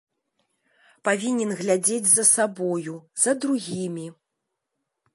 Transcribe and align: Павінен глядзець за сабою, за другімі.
Павінен 1.09 1.51
глядзець 1.59 2.09
за 2.13 2.25
сабою, 2.33 2.93
за 3.27 3.31
другімі. 3.45 4.07